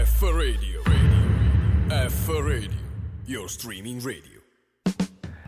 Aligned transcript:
F 0.00 0.22
Radio. 0.22 0.80
Radio. 0.86 1.90
F 1.90 2.28
Radio. 2.30 2.70
Your 3.26 3.50
streaming 3.50 4.00
radio. 4.00 4.39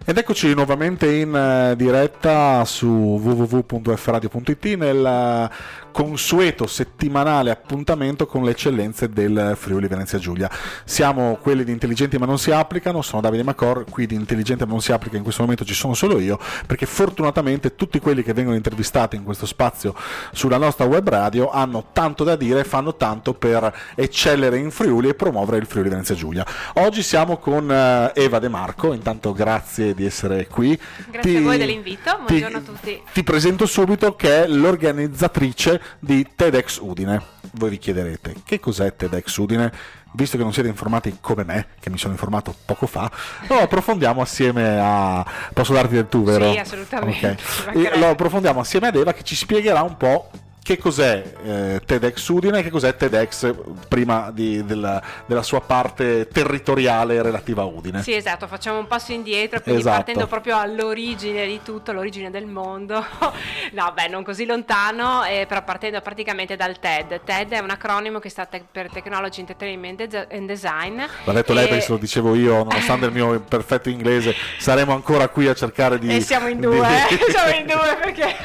Ed 0.05 0.19
eccoci 0.19 0.53
nuovamente 0.53 1.09
in 1.15 1.33
eh, 1.33 1.77
diretta 1.77 2.65
su 2.65 2.89
www.fradio.it 2.89 4.65
nel 4.75 5.07
eh, 5.07 5.51
consueto 5.93 6.67
settimanale 6.67 7.51
appuntamento 7.53 8.27
con 8.27 8.43
le 8.43 8.51
eccellenze 8.51 9.11
del 9.11 9.53
Friuli 9.57 9.87
Venezia 9.87 10.19
Giulia. 10.19 10.51
Siamo 10.85 11.39
quelli 11.41 11.63
di 11.63 11.71
Intelligenti 11.71 12.19
ma 12.19 12.27
non 12.27 12.39
si 12.39 12.51
applicano, 12.51 13.01
sono 13.01 13.23
Davide 13.23 13.45
Macor, 13.45 13.85
qui 13.89 14.07
di 14.07 14.17
Intelligente 14.17 14.65
ma 14.65 14.73
non 14.73 14.81
si 14.81 14.91
applica 14.91 15.17
in 15.17 15.23
questo 15.23 15.43
momento 15.43 15.65
ci 15.65 15.75
sono 15.75 15.95
solo 15.95 16.19
io, 16.19 16.37
perché 16.67 16.87
fortunatamente 16.87 17.77
tutti 17.77 18.01
quelli 18.01 18.25
che 18.25 18.33
vengono 18.33 18.57
intervistati 18.57 19.15
in 19.15 19.23
questo 19.23 19.47
spazio 19.47 19.95
sulla 20.33 20.57
nostra 20.57 20.85
web 20.85 21.09
radio 21.09 21.51
hanno 21.51 21.91
tanto 21.93 22.25
da 22.25 22.35
dire 22.35 22.65
fanno 22.65 22.97
tanto 22.97 23.35
per 23.35 23.73
eccellere 23.95 24.59
in 24.59 24.73
Friuli 24.73 25.11
e 25.11 25.15
promuovere 25.15 25.59
il 25.59 25.67
Friuli 25.67 25.91
Venezia 25.91 26.17
Giulia. 26.17 26.45
Oggi 26.75 27.03
siamo 27.03 27.37
con 27.37 27.71
eh, 27.71 28.11
Eva 28.15 28.41
De 28.41 28.49
Marco, 28.49 28.93
intanto 28.93 29.33
grazie 29.33 29.92
di 29.95 30.05
essere 30.05 30.47
qui. 30.47 30.79
Grazie 31.11 31.31
ti, 31.31 31.37
a 31.37 31.41
voi 31.41 31.59
dell'invito, 31.59 32.21
buongiorno 32.27 32.63
ti, 32.63 32.71
a 32.71 32.73
tutti. 32.73 33.03
Ti 33.13 33.23
presento 33.23 33.67
subito 33.67 34.15
che 34.17 34.45
è 34.45 34.47
l'organizzatrice 34.47 35.81
di 35.99 36.27
TEDx 36.35 36.79
Udine. 36.81 37.23
Voi 37.53 37.71
vi 37.71 37.79
chiederete 37.79 38.37
che 38.45 38.61
cos'è 38.61 38.95
TEDx 38.95 39.37
Udine? 39.37 39.73
Visto 40.15 40.37
che 40.37 40.43
non 40.43 40.53
siete 40.53 40.69
informati 40.69 41.17
come 41.21 41.43
me, 41.43 41.69
che 41.81 41.89
mi 41.89 41.97
sono 41.97 42.13
informato 42.13 42.55
poco 42.67 42.87
fa, 42.87 43.11
lo 43.49 43.61
approfondiamo 43.61 44.21
assieme 44.21 44.79
a... 44.79 45.25
Posso 45.55 45.73
darti 45.73 45.95
del 45.95 46.09
tu, 46.09 46.23
vero? 46.23 46.53
Sì, 46.53 46.59
assolutamente. 46.59 47.39
Okay. 47.69 47.99
Lo 47.99 48.11
approfondiamo 48.11 48.61
assieme 48.61 48.89
ad 48.89 48.97
Eva 48.97 49.15
che 49.15 49.23
ci 49.23 49.35
spiegherà 49.35 49.81
un 49.81 49.97
po' 49.97 50.31
che 50.63 50.79
cos'è 50.79 51.33
eh, 51.45 51.81
TEDx 51.85 52.29
Udine 52.29 52.61
e 52.61 52.63
che 52.63 52.71
cos'è 52.71 52.95
TEDx 52.95 53.53
prima 53.89 54.31
di, 54.33 54.65
della, 54.65 55.03
della, 55.27 55.43
sua 55.43 55.61
parte 55.61 56.29
territoriale 56.29 57.21
relativa 57.21 57.63
a 57.63 57.65
Udine. 57.65 58.01
Sì, 58.03 58.15
esatto, 58.15 58.47
facciamo 58.47 58.79
un 58.79 58.87
passo 58.87 59.13
indietro, 59.13 59.61
quindi 59.61 59.81
esatto. 59.81 59.97
partendo 59.97 60.27
proprio 60.29 60.59
all'origine 60.59 61.47
di 61.47 61.61
tutto, 61.65 61.91
all'origine 61.91 62.31
del 62.31 62.47
mondo. 62.47 63.05
no, 63.73 63.93
beh, 63.93 64.07
non 64.07 64.23
così 64.23 64.47
lontano, 64.47 65.25
eh, 65.25 65.47
però 65.49 65.65
partendo 65.65 66.01
praticamente 66.01 66.55
dal 66.55 66.79
TED. 66.79 67.23
TED 67.25 67.53
è 67.53 67.59
un 67.59 67.71
acronimo 67.71 68.21
che 68.21 68.29
sta 68.29 68.45
te- 68.45 68.65
per 68.71 68.89
Technology 68.89 69.41
Entertainment 69.41 70.27
and 70.31 70.47
Design. 70.47 71.03
L'ha 71.25 71.33
detto 71.33 71.53
e... 71.53 71.55
lei 71.57 71.67
perché 71.67 71.83
se 71.83 71.91
lo 71.91 71.99
dicevo 71.99 72.37
io, 72.37 72.63
nonostante 72.63 73.07
il 73.07 73.13
mio 73.13 73.41
perfetto 73.41 73.89
inglese, 73.89 74.33
saremo 74.59 74.93
ancora 74.93 75.27
qui 75.29 75.49
a 75.49 75.55
cercare 75.55 75.99
di... 75.99 76.15
E 76.15 76.21
siamo 76.21 76.47
in 76.47 76.61
due, 76.61 76.77
di... 77.09 77.15
eh? 77.19 77.31
siamo 77.31 77.53
in 77.53 77.67
due 77.67 77.97
perché 78.01 78.37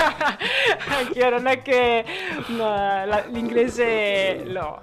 anch'io 0.88 1.30
non 1.30 1.46
è 1.46 1.62
che 1.62 2.06
la, 2.56 3.26
l'inglese 3.28 4.44
lo, 4.46 4.80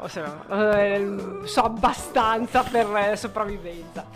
so 1.45 1.61
abbastanza 1.63 2.63
per 2.63 3.17
sopravvivenza. 3.17 4.07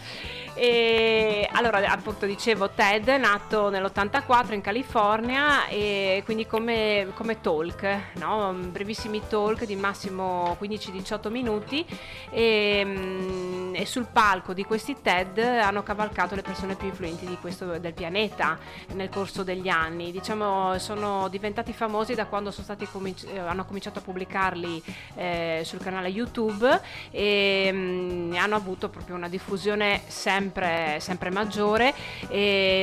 E 0.60 1.48
allora, 1.52 1.78
appunto, 1.88 2.26
dicevo, 2.26 2.70
TED 2.70 3.06
è 3.10 3.16
nato 3.16 3.70
nell'84 3.70 4.54
in 4.54 4.60
California 4.60 5.68
e 5.68 6.22
quindi 6.24 6.48
come, 6.48 7.12
come 7.14 7.40
talk, 7.40 8.14
no? 8.14 8.52
brevissimi 8.54 9.22
talk 9.28 9.64
di 9.64 9.76
massimo 9.76 10.56
15-18 10.60 11.30
minuti 11.30 11.86
e, 12.30 12.82
mm, 12.84 13.57
e, 13.80 13.86
sul 13.86 14.06
palco 14.10 14.52
di 14.52 14.64
questi 14.64 14.96
TED 15.00 15.38
hanno 15.38 15.82
cavalcato 15.82 16.34
le 16.34 16.42
persone 16.42 16.74
più 16.74 16.88
influenti 16.88 17.26
questo, 17.40 17.78
del 17.78 17.94
pianeta 17.94 18.58
nel 18.94 19.08
corso 19.08 19.42
degli 19.42 19.68
anni. 19.68 20.12
Diciamo, 20.12 20.78
sono 20.78 21.28
diventati 21.28 21.72
famosi 21.72 22.14
da 22.14 22.26
quando 22.26 22.52
cominci- 22.90 23.28
hanno 23.36 23.64
cominciato 23.64 23.98
a 23.98 24.02
pubblicarli 24.02 24.82
eh, 25.14 25.62
sul 25.64 25.80
canale 25.80 26.08
YouTube 26.08 26.80
e 27.10 27.70
mh, 27.72 27.76
mm, 27.76 28.32
hanno 28.34 28.54
avuto 28.54 28.88
proprio 28.88 29.16
una 29.16 29.28
diffusione 29.28 30.02
sempre 30.06 30.58
sempre, 30.58 30.98
sempre 31.00 31.30
maggiore 31.30 31.94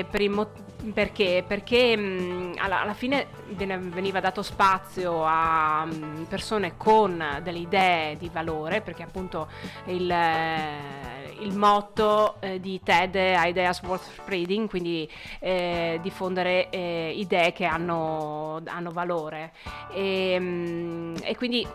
per 0.09 0.21
i 0.21 0.29
motivi 0.29 0.74
perché? 0.93 1.43
Perché 1.45 1.95
mh, 1.95 2.55
alla, 2.57 2.81
alla, 2.81 2.93
fine 2.93 3.27
veniva 3.47 4.19
dato 4.19 4.41
spazio 4.41 5.23
a 5.23 5.85
mh, 5.85 6.25
persone 6.29 6.77
con 6.77 7.23
delle 7.41 7.59
idee 7.59 8.17
di 8.17 8.29
valore, 8.31 8.81
perché 8.81 9.03
appunto 9.03 9.47
il, 9.85 10.09
eh, 10.09 11.35
il 11.39 11.55
motto 11.55 12.35
eh, 12.39 12.59
di 12.59 12.79
TED 12.83 13.15
è 13.15 13.47
Ideas 13.47 13.81
Worth 13.83 14.11
Spreading, 14.13 14.69
quindi 14.69 15.09
eh, 15.39 15.99
diffondere 16.01 16.69
eh, 16.69 17.13
idee 17.15 17.51
che 17.51 17.65
hanno, 17.65 18.61
hanno 18.65 18.91
valore. 18.91 19.53
E, 19.91 20.39
mh, 20.39 21.15
e, 21.23 21.35
quindi, 21.35 21.67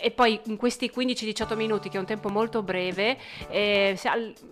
e 0.00 0.10
poi 0.10 0.40
in 0.44 0.56
questi 0.56 0.90
15-18 0.94 1.56
minuti, 1.56 1.88
che 1.88 1.96
è 1.96 2.00
un 2.00 2.06
tempo 2.06 2.28
molto 2.28 2.62
breve, 2.62 3.16
eh, 3.48 3.98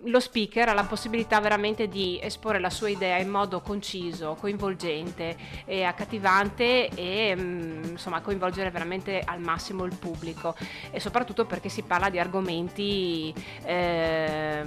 lo 0.05 0.21
speaker 0.21 0.69
ha 0.69 0.75
la 0.75 0.84
possibilità 0.84 1.41
veramente 1.41 1.88
di 1.88 2.19
esporre 2.22 2.59
la 2.59 2.71
sua 2.71 2.88
idea 2.88 3.19
in 3.19 3.28
modo 3.28 3.60
conciso 3.60 4.05
preciso, 4.06 4.37
coinvolgente 4.39 5.37
e 5.65 5.83
accattivante 5.83 6.89
e 6.89 7.34
mm, 7.37 7.84
insomma 7.91 8.21
coinvolgere 8.21 8.71
veramente 8.71 9.22
al 9.25 9.41
massimo 9.41 9.84
il 9.84 9.94
pubblico 9.97 10.55
e 10.91 11.00
soprattutto 11.00 11.44
perché 11.47 11.69
si 11.69 11.83
parla 11.83 12.09
di 12.09 12.19
argomenti 12.19 13.34
eh, 13.65 14.65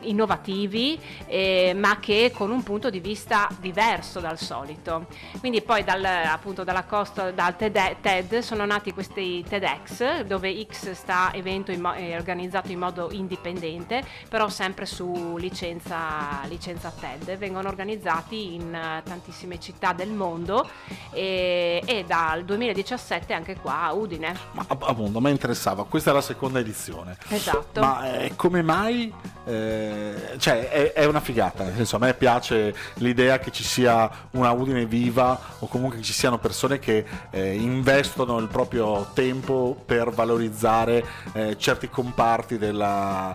innovativi 0.00 0.98
eh, 1.26 1.74
ma 1.76 1.98
che 1.98 2.32
con 2.34 2.50
un 2.50 2.62
punto 2.62 2.90
di 2.90 3.00
vista 3.00 3.48
diverso 3.60 4.20
dal 4.20 4.38
solito. 4.38 5.06
Quindi 5.40 5.62
poi 5.62 5.84
dal, 5.84 6.04
appunto 6.04 6.64
dalla 6.64 6.84
costa, 6.84 7.30
dal 7.30 7.56
TED, 7.56 7.96
TED 8.00 8.38
sono 8.38 8.64
nati 8.64 8.92
questi 8.92 9.44
TEDx 9.46 10.22
dove 10.22 10.64
X 10.64 10.92
sta 10.92 11.32
evento 11.34 11.72
in, 11.72 11.82
è 11.94 12.16
organizzato 12.16 12.70
in 12.70 12.78
modo 12.78 13.10
indipendente 13.12 14.04
però 14.28 14.48
sempre 14.48 14.86
su 14.86 15.36
licenza, 15.36 16.40
licenza 16.46 16.90
TED. 16.90 17.36
Vengono 17.36 17.68
organizzati 17.68 18.54
in 18.54 18.61
in 18.62 18.74
eh, 18.74 19.02
tantissime 19.04 19.60
città 19.60 19.92
del 19.92 20.10
mondo 20.10 20.68
e, 21.10 21.82
e, 21.84 22.04
dal 22.06 22.44
2017 22.44 23.32
anche 23.32 23.56
qua 23.56 23.82
a 23.82 23.92
Udine. 23.92 24.34
Ma 24.52 24.64
appunto, 24.68 25.20
mi 25.20 25.30
interessava, 25.30 25.84
questa 25.84 26.10
è 26.10 26.14
la 26.14 26.20
seconda 26.20 26.58
edizione. 26.58 27.16
Esatto. 27.28 27.80
Ma 27.80 28.20
eh, 28.20 28.32
come 28.36 28.62
mai? 28.62 29.12
Eh, 29.44 30.36
cioè, 30.38 30.68
è, 30.68 30.92
è, 30.92 31.04
una 31.04 31.20
figata, 31.20 31.64
nel 31.64 31.74
senso, 31.74 31.96
a 31.96 31.98
me 31.98 32.14
piace 32.14 32.74
l'idea 32.94 33.38
che 33.38 33.50
ci 33.50 33.64
sia 33.64 34.10
una 34.32 34.52
Udine 34.52 34.86
viva 34.86 35.38
o 35.58 35.66
comunque 35.66 35.98
che 35.98 36.04
ci 36.04 36.12
siano 36.12 36.38
persone 36.38 36.78
che 36.78 37.04
eh, 37.30 37.54
investono 37.54 38.38
il 38.38 38.48
proprio 38.48 39.10
tempo 39.12 39.76
per 39.84 40.10
valorizzare 40.10 41.04
eh, 41.32 41.58
certi 41.58 41.88
comparti 41.88 42.58
della, 42.58 43.34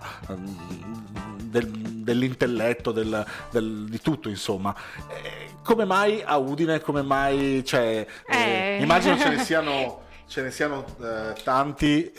del, 1.42 1.97
dell'intelletto, 2.08 2.90
del, 2.92 3.24
del, 3.50 3.86
di 3.88 4.00
tutto 4.00 4.28
insomma. 4.28 4.74
Eh, 5.08 5.50
come 5.62 5.84
mai 5.84 6.22
a 6.24 6.36
Udine? 6.38 6.80
Come 6.80 7.02
mai... 7.02 7.62
Cioè, 7.64 8.06
eh, 8.26 8.36
eh. 8.36 8.82
immagino 8.82 9.18
ce 9.18 9.28
ne 9.28 9.38
siano, 9.44 10.02
ce 10.26 10.42
ne 10.42 10.50
siano 10.50 10.84
eh, 11.02 11.34
tanti 11.42 12.10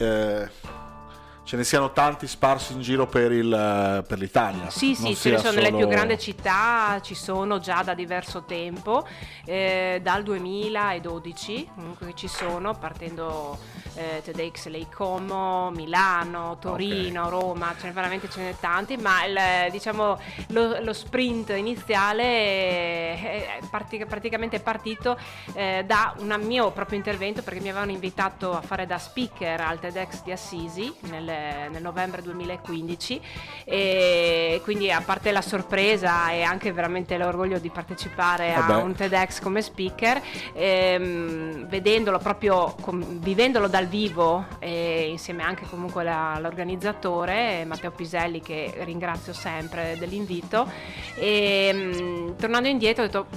ce 1.49 1.55
ne 1.55 1.63
siano 1.63 1.91
tanti 1.93 2.27
sparsi 2.27 2.73
in 2.73 2.81
giro 2.81 3.07
per, 3.07 3.31
il, 3.31 4.05
per 4.07 4.19
l'Italia. 4.19 4.69
Sì, 4.69 4.93
sì, 4.93 5.15
ce 5.15 5.31
ne 5.31 5.37
sono 5.37 5.49
solo... 5.49 5.63
nelle 5.63 5.75
più 5.75 5.87
grandi 5.87 6.19
città, 6.19 6.99
ci 7.01 7.15
sono 7.15 7.57
già 7.57 7.81
da 7.81 7.95
diverso 7.95 8.43
tempo, 8.43 9.03
eh, 9.45 9.99
dal 9.99 10.21
2012 10.21 11.69
comunque 11.73 12.11
ci 12.13 12.27
sono, 12.27 12.77
partendo 12.77 13.57
eh, 13.95 14.21
TEDx 14.23 14.67
Lei 14.67 14.85
Como, 14.93 15.71
Milano, 15.71 16.59
Torino, 16.59 17.25
okay. 17.25 17.39
Roma, 17.39 17.75
ce 17.79 17.87
ne 17.87 17.93
veramente 17.93 18.29
ce 18.29 18.41
ne 18.41 18.55
tanti, 18.59 18.97
ma 18.97 19.25
il, 19.25 19.71
diciamo, 19.71 20.19
lo, 20.49 20.79
lo, 20.81 20.93
sprint 20.93 21.49
iniziale 21.49 22.23
è 22.23 23.59
partic- 23.71 24.05
praticamente 24.05 24.59
partito 24.59 25.17
eh, 25.53 25.83
da 25.87 26.13
un 26.19 26.39
mio 26.43 26.69
proprio 26.69 26.97
intervento 26.97 27.41
perché 27.41 27.59
mi 27.59 27.69
avevano 27.69 27.89
invitato 27.89 28.51
a 28.51 28.61
fare 28.61 28.85
da 28.85 28.99
speaker 28.99 29.61
al 29.61 29.79
TEDx 29.79 30.21
di 30.23 30.31
Assisi 30.31 30.93
nel, 31.09 31.38
nel 31.69 31.81
novembre 31.81 32.21
2015 32.21 33.21
e 33.65 34.61
quindi 34.63 34.91
a 34.91 35.01
parte 35.01 35.31
la 35.31 35.41
sorpresa 35.41 36.31
e 36.31 36.41
anche 36.41 36.71
veramente 36.71 37.17
l'orgoglio 37.17 37.59
di 37.59 37.69
partecipare 37.69 38.53
Vabbè. 38.55 38.73
a 38.73 38.77
un 38.77 38.93
TEDx 38.93 39.39
come 39.41 39.61
speaker, 39.61 40.21
ehm, 40.53 41.67
vedendolo 41.67 42.17
proprio, 42.19 42.75
com- 42.81 43.19
vivendolo 43.19 43.67
dal 43.67 43.87
vivo 43.87 44.45
e 44.59 45.07
insieme 45.09 45.43
anche 45.43 45.65
comunque 45.69 46.03
la, 46.03 46.33
all'organizzatore 46.33 47.65
Matteo 47.65 47.91
Piselli 47.91 48.41
che 48.41 48.73
ringrazio 48.83 49.33
sempre 49.33 49.95
dell'invito 49.97 50.69
e 51.15 51.73
mh, 51.73 52.35
tornando 52.37 52.67
indietro 52.67 53.03
ho 53.03 53.05
detto 53.07 53.27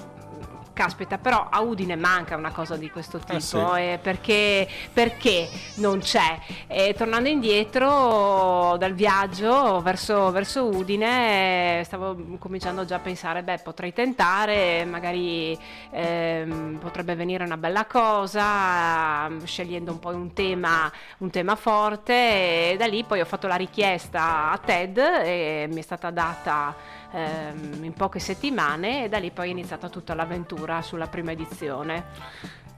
caspita, 0.73 1.19
però 1.19 1.49
a 1.51 1.61
Udine 1.61 1.97
manca 1.97 2.37
una 2.37 2.51
cosa 2.53 2.77
di 2.77 2.91
questo 2.91 3.19
tipo, 3.19 3.33
Eh 3.35 3.41
sì. 3.41 3.57
eh, 3.57 3.99
perché, 4.03 4.69
perché 4.93 5.49
non 5.77 6.01
c'è? 6.01 6.39
E 6.67 6.95
tornando 6.97 7.29
indietro 7.29 8.77
dal 8.79 8.93
viaggio 8.95 9.81
verso, 9.83 10.31
verso 10.31 10.65
Udine, 10.65 11.81
eh, 11.81 11.85
stavo 11.85 12.17
cominciando 12.39 12.85
già 12.85 12.97
a 12.97 13.01
pensare, 13.01 13.43
beh, 13.43 13.59
potrei 13.59 13.93
tentare, 13.93 14.85
magari 14.85 15.59
ehm, 15.91 16.79
potrebbe 16.81 17.15
venire 17.15 17.45
una 17.45 17.57
bella 17.57 17.85
cosa, 17.85 19.29
scegliendo 19.45 19.93
un 19.93 19.99
po' 19.99 20.11
un 20.11 20.33
tema, 20.33 20.91
un 21.19 21.31
tema 21.31 21.57
forte, 21.57 22.73
e 22.73 22.77
da 22.79 22.87
lì 22.87 23.05
poi 23.05 23.21
ho 23.21 23.25
fatto 23.25 23.47
la 23.47 23.57
richiesta 23.57 24.51
a 24.51 24.59
TED 24.59 24.99
e 24.99 25.67
mi 25.71 25.79
è 25.79 25.83
stata 25.83 26.11
data 26.11 26.75
ehm, 27.13 27.85
in 27.85 27.93
poche 27.95 28.19
settimane 28.19 29.05
e 29.05 29.09
da 29.09 29.19
lì 29.19 29.31
poi 29.31 29.49
è 29.49 29.51
iniziata 29.51 29.89
tutta 29.89 30.15
l'avventura 30.15 30.83
sulla 30.83 31.07
prima 31.07 31.31
edizione. 31.33 32.05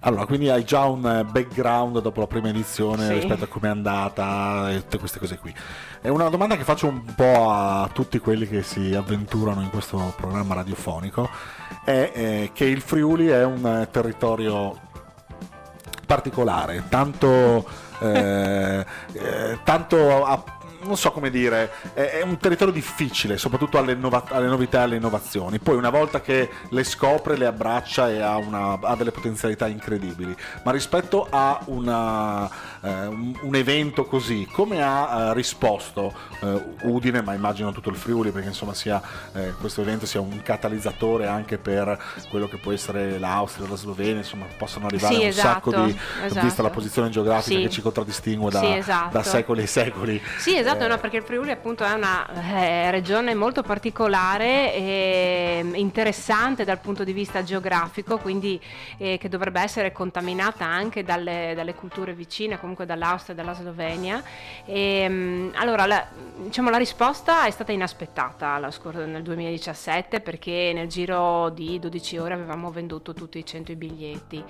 Allora, 0.07 0.27
quindi 0.27 0.51
hai 0.51 0.65
già 0.65 0.85
un 0.85 1.07
eh, 1.07 1.25
background 1.25 2.01
dopo 2.03 2.21
la 2.21 2.27
prima 2.27 2.49
edizione 2.51 3.07
Sì. 3.07 3.13
rispetto 3.15 3.45
a 3.45 3.47
come 3.47 3.69
è 3.69 3.71
andata 3.71 4.71
e 4.71 4.81
tutte 4.83 4.99
queste 4.99 5.19
cose 5.19 5.39
qui. 5.39 5.55
È 6.03 6.09
una 6.09 6.29
domanda 6.29 6.57
che 6.59 6.65
faccio 6.65 6.89
un 6.89 7.03
po' 7.15 7.51
a 7.51 7.89
tutti 7.91 8.19
quelli 8.19 8.47
che 8.47 8.63
si 8.63 8.95
avventurano 8.95 9.63
in 9.63 9.71
questo 9.71 10.13
programma 10.15 10.57
radiofonico, 10.57 11.31
è 11.87 12.11
eh, 12.15 12.51
che 12.53 12.67
il 12.67 12.83
Friuli 12.83 13.29
è 13.29 13.45
un 13.45 13.65
eh, 13.67 13.89
territorio 13.91 14.79
particolare, 16.07 16.85
tanto, 16.91 17.67
eh, 18.01 18.85
eh, 19.13 19.59
tanto 19.65 20.25
a- 20.27 20.45
non 20.85 20.97
so 20.97 21.11
come 21.13 21.31
dire, 21.31 21.71
è, 21.95 22.23
un 22.25 22.37
territorio 22.39 22.73
difficile, 22.73 23.37
soprattutto 23.39 23.79
alle, 23.79 23.93
innova- 23.93 24.25
alle 24.29 24.47
novità 24.47 24.81
e 24.81 24.83
alle 24.83 24.97
innovazioni. 24.97 25.59
Poi 25.59 25.77
una 25.77 25.91
volta 25.91 26.21
che 26.21 26.49
le 26.71 26.85
scopre, 26.85 27.37
le 27.37 27.47
abbraccia 27.47 28.09
e 28.11 28.21
ha, 28.21 28.37
una- 28.37 28.79
ha 28.81 28.95
delle 28.97 29.11
potenzialità 29.11 29.67
incredibili. 29.67 30.35
Ma 30.63 30.71
rispetto 30.73 31.27
a 31.31 31.61
una, 31.67 32.49
eh, 32.81 33.07
un, 33.07 33.37
un 33.41 33.55
evento 33.55 34.05
così, 34.05 34.47
come 34.51 34.83
ha 34.83 35.29
eh, 35.31 35.35
risposto 35.35 36.13
eh, 36.41 36.63
Udine, 36.83 37.23
ma 37.23 37.35
immagino 37.35 37.73
tutto 37.73 37.91
il 37.91 37.97
Friuli, 37.97 38.31
perché 38.31 38.49
insomma 38.49 38.75
sia, 38.75 39.01
eh, 39.33 39.53
questo 39.59 39.81
evento 39.81 40.07
sia 40.07 40.21
un 40.21 40.43
catalizzatore 40.43 41.27
anche 41.27 41.59
per 41.59 41.99
quello 42.31 42.49
che 42.49 42.57
può 42.59 42.73
essere 42.73 43.19
l'Austria, 43.19 43.69
la 43.69 43.77
Slovenia, 43.77 44.17
insomma 44.17 44.47
possono 44.57 44.87
arrivare 44.87 45.15
Sì, 45.15 45.21
un 45.21 45.27
esatto, 45.27 45.71
sacco 45.71 45.85
di, 45.87 45.99
esatto. 46.25 46.45
vista 46.47 46.63
la 46.63 46.71
posizione 46.71 47.09
geografica 47.11 47.57
Sì. 47.57 47.63
che 47.63 47.71
ci 47.71 47.83
contraddistingue 47.83 48.51
da, 48.51 48.61
Sì, 48.61 48.73
esatto. 48.75 49.11
da 49.13 49.23
secoli 49.23 49.63
e 49.63 49.67
secoli. 49.67 50.23
Sì, 50.39 50.57
esatto, 50.57 50.74
Eh, 50.82 50.88
no, 50.88 50.99
perché 50.99 51.19
il 51.19 51.23
Friuli 51.23 51.50
appunto 51.50 51.85
è 51.85 51.93
una 51.93 52.26
eh, 52.56 52.91
regione 52.91 53.35
molto 53.35 53.62
particolare 53.62 54.75
e 54.75 55.61
mm, 55.62 55.75
interessante 55.75 56.65
dal 56.65 56.79
punto 56.81 57.05
di 57.05 57.12
vista 57.12 57.43
geografico, 57.43 58.19
quindi 58.19 58.61
eh, 58.99 59.19
che 59.19 59.29
dovrebbe 59.29 59.61
essere 59.61 59.93
contaminata 59.93 60.65
anche 60.65 61.03
dalle, 61.05 61.53
dalle 61.55 61.75
culture 61.75 62.12
vicine, 62.15 62.59
comunque 62.59 62.87
dall'Austria 62.87 63.35
e 63.35 63.37
dalla 63.37 63.55
Slovenia. 63.55 64.23
E, 64.65 65.06
mm, 65.09 65.49
allora, 65.55 65.87
la, 65.87 66.06
diciamo, 66.37 66.71
la 66.71 66.79
risposta 66.79 67.44
è 67.47 67.50
stata 67.50 67.73
inaspettata 67.73 68.59
nel 69.05 69.23
2017 69.23 70.20
perché 70.20 70.73
nel 70.75 70.88
giro 70.88 71.50
di 71.50 71.79
12 71.79 72.19
ore 72.19 72.35
avevamo 72.35 72.70
venduto 72.70 73.12
tutti 73.12 73.38
i 73.38 73.44
100 73.44 73.75
biglietti 73.75 74.43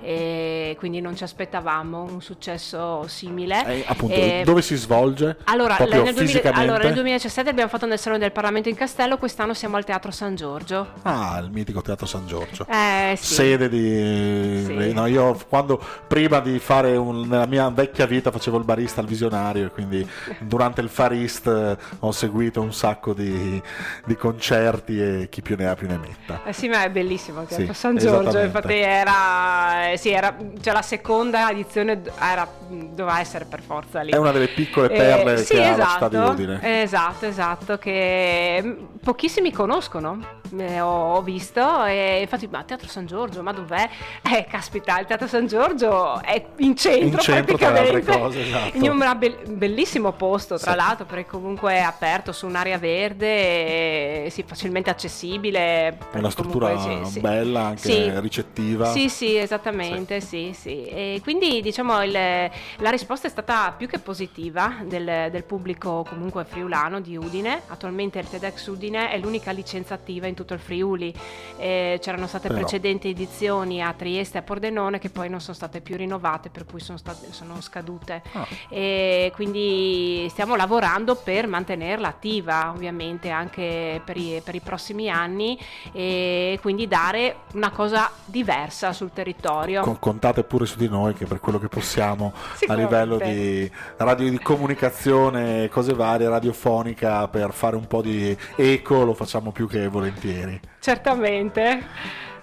e 0.00 0.76
quindi 0.78 1.00
non 1.00 1.16
ci 1.16 1.24
aspettavamo 1.24 2.02
un 2.02 2.20
successo 2.22 3.06
simile. 3.08 3.64
eh, 3.66 3.84
appunto, 3.86 4.14
E- 4.14 4.42
dove 4.44 4.62
si 4.62 4.76
svolge? 4.76 5.38
allora, 5.44 5.71
Proprio 5.76 6.02
nel 6.02 6.14
2000 6.14 6.26
fisicamente? 6.26 6.70
allora, 6.70 6.84
nel 6.84 6.94
2017 6.94 7.50
abbiamo 7.50 7.68
fatto 7.68 7.86
nel 7.86 7.98
Salone 7.98 8.20
del 8.20 8.32
Parlamento 8.32 8.68
in 8.68 8.74
Castello, 8.74 9.18
quest'anno 9.18 9.54
siamo 9.54 9.76
al 9.76 9.84
Teatro 9.84 10.10
San 10.10 10.34
Giorgio. 10.34 10.88
Ah, 11.02 11.40
il 11.42 11.50
mitico 11.50 11.82
Teatro 11.82 12.06
San 12.06 12.26
Giorgio. 12.26 12.66
Eh 12.68 13.14
sì. 13.16 13.34
Sede 13.34 13.68
di... 13.68 14.64
Sì. 14.64 14.92
No, 14.92 15.06
io 15.06 15.38
quando 15.48 15.80
prima 16.06 16.40
di 16.40 16.58
fare 16.58 16.96
un... 16.96 17.28
nella 17.28 17.46
mia 17.46 17.68
vecchia 17.70 18.06
vita 18.06 18.30
facevo 18.30 18.58
il 18.58 18.64
barista 18.64 19.00
al 19.00 19.06
visionario 19.06 19.66
e 19.66 19.68
quindi 19.70 20.08
durante 20.40 20.80
il 20.80 20.88
Farist 20.88 21.46
eh, 21.46 21.76
ho 22.00 22.12
seguito 22.12 22.60
un 22.60 22.72
sacco 22.72 23.12
di, 23.12 23.60
di 24.04 24.16
concerti 24.16 25.00
e 25.00 25.28
chi 25.30 25.42
più 25.42 25.56
ne 25.56 25.68
ha 25.68 25.74
più 25.74 25.86
ne 25.86 25.98
metta. 25.98 26.42
Eh 26.44 26.52
sì, 26.52 26.68
ma 26.68 26.84
è 26.84 26.90
bellissimo 26.90 27.42
il 27.42 27.48
Teatro 27.48 27.72
Sì, 27.72 27.78
San 27.78 27.96
Giorgio, 27.96 28.38
infatti 28.40 28.74
era, 28.74 29.92
eh, 29.92 29.96
sì, 29.96 30.10
era, 30.10 30.36
cioè 30.60 30.72
la 30.72 30.82
seconda 30.82 31.50
edizione 31.50 32.00
era, 32.18 32.46
doveva 32.68 33.20
essere 33.20 33.44
per 33.44 33.62
forza 33.62 34.00
lì. 34.02 34.10
È 34.10 34.16
una 34.16 34.32
delle 34.32 34.48
piccole 34.48 34.90
Eh, 34.92 34.96
perle 34.96 35.36
sì, 35.38 35.54
che 35.54 35.61
ha 35.61 35.61
esatto, 35.70 35.92
città 35.92 36.08
di 36.08 36.16
Udine. 36.16 36.82
Esatto, 36.82 37.26
esatto, 37.26 37.78
che 37.78 38.60
mm, 38.62 38.84
pochissimi 39.02 39.52
conoscono. 39.52 40.40
Eh, 40.58 40.80
ho, 40.80 41.14
ho 41.16 41.22
visto 41.22 41.84
e 41.84 42.20
infatti 42.22 42.46
ma 42.50 42.62
Teatro 42.64 42.88
San 42.88 43.06
Giorgio 43.06 43.42
ma 43.42 43.52
dov'è? 43.52 43.88
eh 44.22 44.46
caspita 44.48 44.98
il 45.00 45.06
Teatro 45.06 45.26
San 45.26 45.46
Giorgio 45.46 46.20
è 46.22 46.44
in 46.56 46.76
centro, 46.76 47.06
In 47.08 47.18
centro, 47.18 47.56
tra 47.56 47.70
le 47.70 47.78
altre 47.78 47.92
praticamente 48.00 48.18
cose, 48.22 48.40
esatto. 48.42 48.76
in 48.76 48.88
un 48.90 49.14
bel- 49.18 49.38
bellissimo 49.48 50.12
posto 50.12 50.58
tra 50.58 50.72
Sì. 50.72 50.76
l'altro 50.76 51.04
perché 51.06 51.26
comunque 51.30 51.72
è 51.74 51.80
aperto 51.80 52.32
su 52.32 52.46
un'area 52.46 52.78
verde 52.78 54.24
e 54.26 54.30
sì, 54.30 54.42
facilmente 54.46 54.90
accessibile 54.90 55.98
È 56.10 56.18
una 56.18 56.30
struttura 56.30 56.70
comunque 56.72 57.10
sì, 57.10 57.20
bella, 57.20 57.60
anche 57.66 58.20
ricettiva. 58.20 58.86
Sì, 58.92 59.08
sì, 59.08 59.36
esattamente, 59.36 60.20
sì, 60.20 60.52
sì. 60.54 60.84
E 60.84 61.20
quindi 61.22 61.60
diciamo 61.62 62.02
il- 62.02 62.10
la 62.12 62.90
risposta 62.90 63.26
è 63.26 63.30
stata 63.30 63.72
più 63.76 63.86
che 63.88 63.98
positiva 63.98 64.74
del, 64.84 65.28
del 65.30 65.44
pubblico 65.44 66.04
comunque 66.08 66.44
friulano 66.44 67.00
di 67.00 67.16
Udine. 67.16 67.62
Attualmente 67.68 68.18
il 68.18 68.28
TEDx 68.28 68.66
Udine 68.66 69.10
è 69.10 69.18
l'unica 69.18 69.50
licenza 69.52 69.94
attiva 69.94 70.26
in 70.26 70.34
tutto 70.34 70.40
il 70.50 70.60
Friuli. 70.60 71.14
Eh, 71.56 71.98
c'erano 72.00 72.26
state 72.26 72.48
Però. 72.48 72.60
precedenti 72.60 73.08
edizioni 73.08 73.82
a 73.82 73.92
Trieste 73.92 74.38
e 74.38 74.40
a 74.40 74.42
Pordenone 74.44 74.98
che 74.98 75.10
poi 75.10 75.28
non 75.28 75.40
sono 75.40 75.54
state 75.54 75.80
più 75.80 75.96
rinnovate, 75.96 76.50
per 76.50 76.66
cui 76.66 76.80
sono, 76.80 76.98
state, 76.98 77.32
sono 77.32 77.60
scadute. 77.60 78.22
Ah. 78.32 78.46
E 78.68 79.32
quindi 79.34 80.26
stiamo 80.30 80.56
lavorando 80.56 81.14
per 81.14 81.46
mantenerla 81.46 82.08
attiva, 82.08 82.70
ovviamente, 82.70 83.30
anche 83.30 84.00
per 84.04 84.16
i, 84.16 84.40
per 84.44 84.54
i 84.54 84.60
prossimi 84.60 85.08
anni 85.08 85.58
e 85.92 86.58
quindi 86.60 86.88
dare 86.88 87.36
una 87.54 87.70
cosa 87.70 88.10
diversa 88.24 88.92
sul 88.92 89.12
territorio. 89.12 89.82
Con- 89.82 89.98
contate 89.98 90.44
pure 90.44 90.66
su 90.66 90.76
di 90.76 90.88
noi 90.88 91.14
che 91.14 91.26
per 91.26 91.40
quello 91.40 91.58
che 91.58 91.68
possiamo 91.68 92.32
a 92.66 92.74
livello 92.74 93.18
di 93.18 93.70
radio 93.96 94.28
di 94.28 94.38
comunicazione 94.38 95.68
cose 95.68 95.94
varie 95.94 96.28
radiofonica 96.28 97.28
per 97.28 97.52
fare 97.52 97.76
un 97.76 97.86
po' 97.86 98.02
di 98.02 98.36
eco 98.56 99.04
lo 99.04 99.14
facciamo 99.14 99.52
più 99.52 99.66
che 99.66 99.88
volentieri 99.88 100.31
Certamente. 100.80 101.82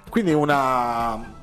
quindi 0.10 0.34
una 0.34 1.38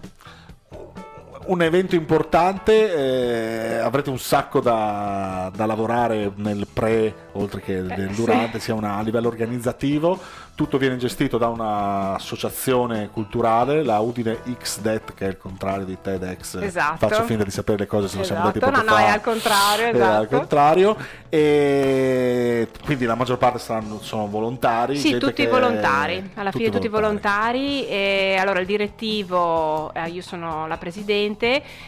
un 1.46 1.62
evento 1.62 1.94
importante 1.94 3.74
eh, 3.76 3.78
avrete 3.78 4.10
un 4.10 4.18
sacco 4.18 4.60
da, 4.60 5.50
da 5.54 5.66
lavorare 5.66 6.32
nel 6.36 6.66
pre 6.72 7.14
oltre 7.32 7.60
che 7.60 7.74
nel 7.80 8.08
Eh, 8.08 8.14
sì. 8.14 8.20
durante 8.20 8.58
sia 8.58 8.74
una- 8.74 8.96
a 8.96 9.02
livello 9.02 9.28
organizzativo 9.28 10.18
tutto 10.54 10.78
viene 10.78 10.96
gestito 10.96 11.36
da 11.36 11.48
un'associazione 11.48 13.10
culturale 13.12 13.82
la 13.84 13.98
Udine 13.98 14.38
XDET 14.58 15.12
che 15.14 15.26
è 15.26 15.28
il 15.28 15.36
contrario 15.36 15.84
di 15.84 15.98
TEDx 16.00 16.56
Esatto. 16.62 17.06
faccio 17.06 17.22
finta 17.24 17.44
di 17.44 17.50
sapere 17.50 17.78
le 17.78 17.86
cose 17.86 18.08
se 18.08 18.16
lo 18.16 18.24
siamo 18.24 18.46
detti 18.46 18.58
Esatto, 18.58 18.72
poco 18.72 18.84
no, 18.84 18.90
no, 18.90 18.96
fa. 18.96 19.06
è 19.06 19.10
al 19.10 19.20
contrario, 19.20 19.84
Eh, 19.84 19.88
al 19.90 19.94
esatto. 20.22 20.36
contrario 20.38 20.96
e 21.28 22.68
quindi 22.84 23.04
la 23.04 23.14
maggior 23.14 23.36
parte 23.36 23.58
saranno, 23.58 23.98
sono 24.00 24.26
volontari 24.28 24.96
Sì, 24.96 25.18
tutti 25.18 25.42
che- 25.44 25.48
volontari, 25.48 26.30
alla 26.34 26.50
fine 26.50 26.70
tutti 26.70 26.88
volontari. 26.88 27.58
volontari. 27.82 27.86
E 27.88 28.36
allora 28.38 28.60
il 28.60 28.66
direttivo, 28.66 29.92
eh, 29.92 30.08
io 30.08 30.22
sono 30.22 30.66
la 30.66 30.76
presidente, 30.78 31.35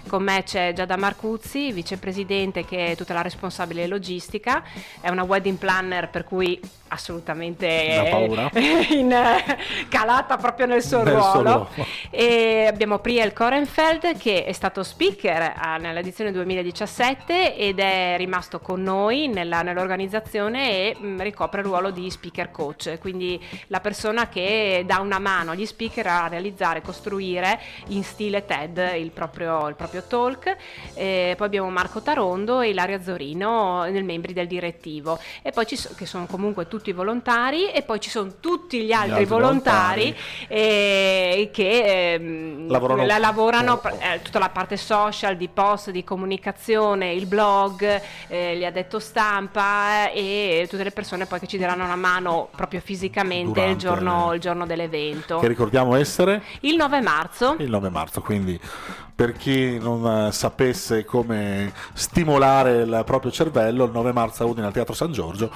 con 0.08 0.22
me 0.22 0.42
c'è 0.44 0.72
Giada 0.72 0.96
Marcuzzi, 0.96 1.72
vicepresidente 1.72 2.64
che 2.64 2.92
è 2.92 2.96
tutta 2.96 3.14
la 3.14 3.22
responsabile 3.22 3.86
logistica, 3.86 4.62
è 5.00 5.08
una 5.08 5.22
wedding 5.22 5.56
planner 5.56 6.08
per 6.08 6.24
cui 6.24 6.60
assolutamente 6.88 7.66
in, 8.90 9.12
eh, 9.12 9.58
calata 9.88 10.36
proprio 10.36 10.66
nel 10.66 10.82
suo 10.82 11.02
Nel 11.02 11.20
suo 11.20 11.42
ruolo. 11.42 11.68
E 12.10 12.66
abbiamo 12.66 12.98
Priel 13.00 13.32
Korenfeld 13.34 14.16
che 14.16 14.44
è 14.44 14.52
stato 14.52 14.82
speaker 14.82 15.52
ah, 15.56 15.76
nell'edizione 15.76 16.32
2017 16.32 17.54
ed 17.56 17.78
è 17.78 18.14
rimasto 18.16 18.60
con 18.60 18.82
noi 18.82 19.28
nella- 19.28 19.60
nell'organizzazione 19.62 20.70
e 20.70 20.96
mh, 20.98 21.20
ricopre 21.22 21.60
il 21.60 21.66
ruolo 21.66 21.90
di 21.90 22.10
speaker 22.10 22.50
coach, 22.50 22.98
quindi 22.98 23.38
la 23.66 23.80
persona 23.80 24.28
che 24.28 24.84
dà 24.86 25.00
una 25.00 25.18
mano 25.18 25.50
agli 25.50 25.66
speaker 25.66 26.06
a 26.06 26.28
realizzare, 26.28 26.80
costruire 26.80 27.60
in 27.88 28.02
stile 28.02 28.44
TED 28.46 28.92
il 28.96 29.10
proprio, 29.10 29.68
il 29.68 29.74
proprio 29.74 30.02
talk. 30.02 30.56
E 30.94 31.34
poi 31.36 31.46
abbiamo 31.46 31.68
Marco 31.70 32.00
Tarondo 32.00 32.60
e 32.60 32.70
Ilaria 32.70 33.02
Zorino 33.02 33.84
nel 33.84 34.04
membri 34.04 34.32
del 34.32 34.46
direttivo 34.46 35.18
e 35.42 35.50
poi 35.50 35.66
ci 35.66 35.76
so- 35.76 35.90
che 35.94 36.06
sono 36.06 36.26
comunque 36.26 36.66
tutti 36.68 36.90
volontari 36.92 37.70
e 37.70 37.82
poi 37.82 38.00
ci 38.00 38.08
sono 38.10 38.34
tutti 38.40 38.82
gli 38.82 38.92
altri, 38.92 39.10
altri 39.10 39.24
volontari, 39.26 40.00
volontari. 40.02 40.16
eh, 40.48 41.50
che 41.52 41.96
mh, 42.18 42.68
Lavorano- 42.68 43.04
la 43.06 43.18
lavorano 43.18 43.80
eh, 43.82 44.20
tutta 44.22 44.38
la 44.38 44.50
parte 44.50 44.76
social, 44.76 45.36
di 45.36 45.48
post, 45.48 45.90
di 45.90 46.04
comunicazione, 46.04 47.12
il 47.12 47.26
blog, 47.26 48.00
eh, 48.28 48.56
gli 48.56 48.64
addetto 48.64 48.98
stampa 48.98 50.10
eh, 50.10 50.60
e 50.62 50.66
tutte 50.68 50.84
le 50.84 50.90
persone 50.90 51.26
poi 51.26 51.40
che 51.40 51.46
ci 51.46 51.58
daranno 51.58 51.84
una 51.84 51.96
mano 51.96 52.48
proprio 52.54 52.80
fisicamente 52.80 53.62
il 53.62 53.76
giorno, 53.76 54.32
il 54.34 54.40
giorno 54.40 54.66
dell'evento. 54.66 55.38
Che 55.38 55.48
ricordiamo 55.48 55.94
essere 55.96 56.42
Il 56.60 56.76
9 56.76 57.00
marzo. 57.00 57.56
il 57.58 57.70
9 57.70 57.88
marzo, 57.88 58.20
quindi 58.20 58.58
per 59.14 59.32
chi 59.32 59.78
non 59.78 60.26
eh, 60.28 60.32
sapesse 60.32 61.04
come 61.04 61.72
stimolare 61.94 62.82
il 62.82 63.02
proprio 63.04 63.32
cervello, 63.32 63.84
il 63.84 63.90
9 63.90 64.12
marzo 64.12 64.44
a 64.44 64.46
Udine 64.46 64.66
al 64.66 64.72
Teatro 64.72 64.94
San 64.94 65.10
Giorgio 65.12 65.50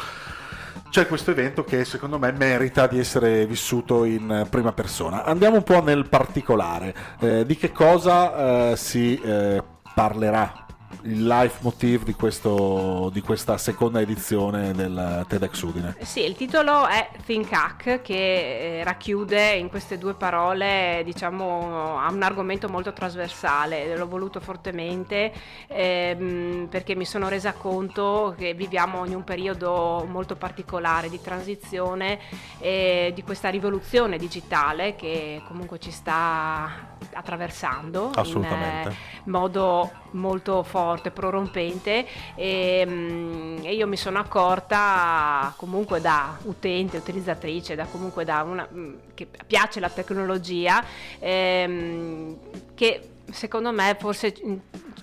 c'è 0.92 1.06
questo 1.06 1.30
evento 1.30 1.64
che 1.64 1.86
secondo 1.86 2.18
me 2.18 2.32
merita 2.32 2.86
di 2.86 2.98
essere 2.98 3.46
vissuto 3.46 4.04
in 4.04 4.46
prima 4.50 4.74
persona. 4.74 5.24
Andiamo 5.24 5.56
un 5.56 5.62
po' 5.62 5.82
nel 5.82 6.06
particolare, 6.06 6.94
Eh, 7.18 7.46
di 7.46 7.56
che 7.56 7.72
cosa 7.72 8.72
eh, 8.72 8.76
si 8.76 9.18
eh, 9.18 9.62
parlerà 9.94 10.66
il 11.02 11.26
life 11.26 11.58
motive 11.62 12.04
di, 12.04 12.14
questo, 12.14 13.10
di 13.12 13.20
questa 13.20 13.58
seconda 13.58 14.00
edizione 14.00 14.72
del 14.72 15.24
TEDx 15.28 15.62
Udine. 15.62 15.96
Sì, 16.00 16.24
il 16.24 16.34
titolo 16.34 16.86
è 16.86 17.10
Think 17.24 17.52
Hack 17.52 18.02
che 18.02 18.80
eh, 18.80 18.84
racchiude 18.84 19.54
in 19.54 19.68
queste 19.68 19.98
due 19.98 20.14
parole, 20.14 21.02
diciamo, 21.04 21.98
ha 21.98 22.10
un 22.10 22.22
argomento 22.22 22.68
molto 22.68 22.92
trasversale. 22.92 23.96
L'ho 23.96 24.08
voluto 24.08 24.40
fortemente 24.40 25.32
ehm, 25.68 26.68
perché 26.70 26.94
mi 26.94 27.04
sono 27.04 27.28
resa 27.28 27.52
conto 27.52 28.34
che 28.36 28.54
viviamo 28.54 29.04
in 29.04 29.14
un 29.14 29.24
periodo 29.24 30.06
molto 30.08 30.36
particolare 30.36 31.08
di 31.08 31.20
transizione 31.20 32.18
e 32.58 33.12
di 33.14 33.22
questa 33.22 33.48
rivoluzione 33.48 34.18
digitale 34.18 34.94
che 34.94 35.42
comunque 35.46 35.78
ci 35.78 35.90
sta 35.90 36.91
attraversando 37.12 38.10
in 38.24 38.44
eh, 38.44 38.94
modo 39.24 39.90
molto 40.12 40.62
forte, 40.62 41.10
prorompente 41.10 42.06
e, 42.34 42.84
mm, 42.86 43.58
e 43.62 43.74
io 43.74 43.86
mi 43.86 43.96
sono 43.96 44.18
accorta 44.18 45.52
comunque 45.56 46.00
da 46.00 46.36
utente, 46.42 46.96
utilizzatrice, 46.96 47.74
da 47.74 47.86
comunque 47.86 48.24
da 48.24 48.42
una 48.42 48.68
mm, 48.72 48.94
che 49.14 49.28
piace 49.46 49.80
la 49.80 49.90
tecnologia 49.90 50.84
ehm, 51.18 52.36
che 52.74 53.08
secondo 53.32 53.72
me 53.72 53.96
forse 53.98 54.34
mm, 54.46 54.54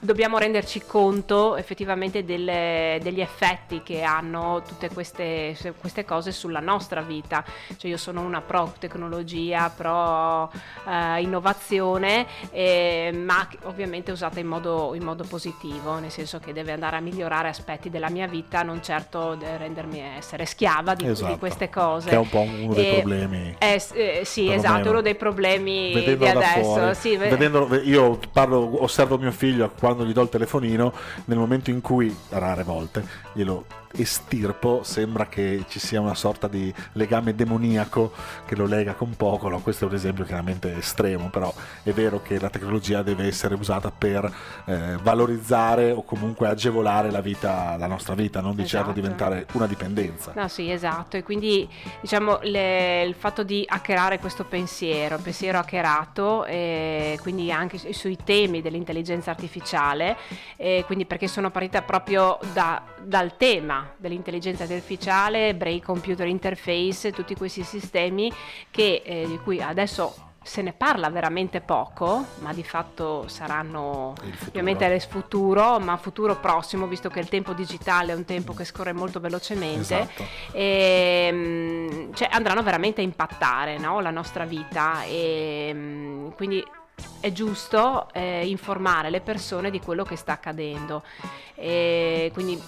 dobbiamo 0.02 0.38
renderci 0.38 0.82
conto 0.86 1.58
effettivamente 1.58 2.24
delle- 2.24 3.00
degli 3.02 3.20
effetti 3.22 3.82
che 3.84 4.02
hanno 4.04 4.62
tutte 4.66 4.90
queste, 4.90 5.56
queste 5.80 6.06
cose 6.06 6.32
sulla 6.32 6.60
nostra 6.62 7.02
vita. 7.02 7.44
Cioè 7.76 7.90
io 7.92 7.98
sono 7.98 8.22
una 8.22 8.40
pro 8.42 8.74
tecnologia, 8.80 9.70
pro 9.76 10.50
eh, 10.88 11.22
innovazione, 11.22 12.26
eh, 12.52 13.12
ma 13.14 13.48
ovviamente 13.64 14.12
usata 14.12 14.40
in 14.40 14.48
modo, 14.48 14.94
in 14.96 15.04
modo 15.04 15.24
positivo, 15.28 16.00
nel 16.00 16.12
senso 16.12 16.40
che 16.40 16.54
deve 16.54 16.72
andare 16.72 16.96
a 16.98 17.00
migliorare 17.02 17.50
aspetti 17.50 17.90
della 17.90 18.10
mia 18.10 18.28
vita, 18.28 18.62
non 18.64 18.82
certo 18.82 19.36
de- 19.36 19.58
rendermi 19.58 20.00
essere 20.00 20.46
schiava 20.46 20.94
di, 20.96 21.04
di 21.04 21.10
Esatto, 21.10 21.38
queste 21.38 21.70
cose. 21.70 22.10
Che 22.10 22.16
è 22.16 22.20
un 22.20 22.30
po' 22.30 22.40
uno 22.42 22.74
dei 22.74 22.88
E- 22.90 22.94
problemi. 23.00 23.56
eh, 23.60 23.82
eh, 23.94 24.22
sì, 24.24 24.52
esatto, 24.52 24.90
uno 24.92 25.02
dei 25.02 25.16
problemi 25.16 25.88
di 25.90 25.94
Vedendolo 25.94 26.40
da 26.40 26.52
adesso. 26.52 26.64
fuori. 26.74 26.96
Sì, 26.96 27.18
ve- 27.18 27.30
Vedendolo- 27.30 27.82
io 27.82 28.19
parlo, 28.32 28.84
osservo 28.84 29.18
mio 29.18 29.32
figlio 29.32 29.70
quando 29.78 30.06
gli 30.06 30.14
do 30.14 30.22
il 30.22 30.30
telefonino, 30.30 30.94
nel 31.26 31.38
momento 31.38 31.70
in 31.70 31.82
cui, 31.82 32.16
rare 32.30 32.64
volte, 32.64 33.06
glielo 33.34 33.66
estirpo, 33.94 34.82
sembra 34.84 35.28
che 35.28 35.66
ci 35.68 35.80
sia 35.80 36.00
una 36.02 36.16
sorta 36.16 36.48
di 36.48 36.74
legame 36.94 37.36
demoniaco 37.36 38.12
che 38.46 38.56
lo 38.56 38.66
lega 38.66 38.94
con 38.94 39.16
poco. 39.16 39.50
No, 39.50 39.60
questo 39.60 39.86
è 39.86 39.88
un 39.88 39.94
esempio 39.96 40.24
chiaramente 40.26 40.78
estremo, 40.78 41.30
però 41.30 41.54
è 41.84 41.92
vero 41.92 42.22
che 42.22 42.40
la 42.40 42.50
tecnologia 42.50 43.02
deve 43.02 43.26
essere 43.28 43.56
usata 43.56 43.92
per 43.92 44.32
eh, 44.66 44.98
valorizzare 45.02 45.92
o 45.92 46.04
comunque 46.04 46.48
agevolare 46.48 47.12
la 47.12 47.22
vita, 47.22 47.76
la 47.78 47.88
nostra 47.88 48.14
vita, 48.16 48.42
non 48.42 48.56
di 48.56 48.66
certo 48.66 48.92
Esatto. 48.92 49.00
diventare 49.02 49.46
una 49.54 49.68
dipendenza. 49.68 50.32
No, 50.36 50.48
sì, 50.48 50.72
esatto. 50.72 51.18
E 51.18 51.24
quindi 51.24 51.68
diciamo 52.02 52.40
le- 52.44 53.04
il 53.04 53.14
fatto 53.16 53.44
di 53.44 53.64
hackerare 53.68 54.20
questo 54.20 54.46
pensiero, 54.46 55.18
pensiero 55.18 55.58
hackerato, 55.60 56.46
e 56.46 57.18
quindi 57.22 57.52
anche 57.52 57.78
su- 57.78 57.92
sui 57.92 58.18
temi 58.24 58.62
dell'intelligenza 58.62 59.32
artificiale, 59.32 60.18
e 60.56 60.84
quindi 60.86 61.06
perché 61.06 61.28
sono 61.28 61.50
partita 61.52 61.82
proprio 61.82 62.38
da- 62.54 62.82
dal 63.02 63.36
tema 63.38 63.79
dell'intelligenza 63.98 64.64
artificiale, 64.64 65.56
Brain 65.56 65.82
Computer 65.82 66.28
Interface, 66.28 67.12
tutti 67.12 67.36
questi 67.36 67.64
sistemi 67.64 68.32
che, 68.72 69.02
eh, 69.06 69.26
di 69.28 69.38
cui 69.40 69.62
adesso 69.62 70.28
se 70.42 70.62
ne 70.62 70.74
parla 70.74 71.10
veramente 71.10 71.62
poco, 71.62 72.26
ma 72.40 72.54
di 72.54 72.64
fatto 72.64 73.28
saranno 73.28 74.16
Il 74.24 74.36
ovviamente 74.48 74.86
il 74.86 75.02
futuro, 75.02 75.80
ma 75.80 75.98
futuro 75.98 76.38
prossimo, 76.38 76.88
visto 76.88 77.10
che 77.10 77.20
il 77.20 77.28
tempo 77.28 77.54
digitale 77.54 78.14
è 78.14 78.16
un 78.16 78.26
tempo 78.26 78.54
che 78.54 78.64
scorre 78.64 78.94
molto 78.94 79.20
velocemente 79.20 80.00
Esatto. 80.00 80.26
e, 80.52 81.30
mm, 81.32 82.14
cioè, 82.14 82.30
andranno 82.32 82.64
veramente 82.64 83.02
a 83.02 83.04
impattare 83.04 83.78
no, 83.78 84.00
la 84.00 84.12
nostra 84.12 84.46
vita. 84.46 85.04
E 85.04 85.72
mm, 85.74 86.30
quindi 86.30 86.66
è 87.20 87.32
giusto 87.32 88.08
eh, 88.14 88.48
informare 88.48 89.10
le 89.10 89.22
persone 89.22 89.70
di 89.70 89.80
quello 89.80 90.04
che 90.04 90.16
sta 90.16 90.34
accadendo. 90.34 91.04
E 91.54 92.32
quindi 92.34 92.60